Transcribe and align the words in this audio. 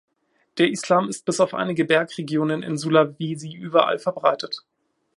Der 0.57 0.67
Islam 0.67 1.09
ist 1.09 1.25
bis 1.25 1.39
auf 1.39 1.53
einige 1.53 1.85
Bergregionen 1.85 2.63
in 2.63 2.75
Sulawesi 2.75 3.53
überall 3.53 3.99
verbreitet. 3.99 4.65